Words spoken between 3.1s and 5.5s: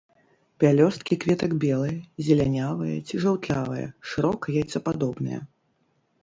жаўтлявыя, шырока яйцападобныя.